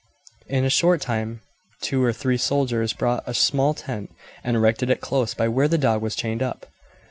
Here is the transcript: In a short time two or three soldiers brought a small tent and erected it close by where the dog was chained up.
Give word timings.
In 0.47 0.65
a 0.65 0.69
short 0.71 0.99
time 0.99 1.41
two 1.83 2.03
or 2.03 2.11
three 2.11 2.35
soldiers 2.37 2.91
brought 2.91 3.23
a 3.27 3.35
small 3.35 3.75
tent 3.75 4.09
and 4.43 4.57
erected 4.57 4.89
it 4.89 4.99
close 4.99 5.35
by 5.35 5.47
where 5.47 5.67
the 5.67 5.77
dog 5.77 6.01
was 6.01 6.15
chained 6.15 6.41
up. 6.41 6.65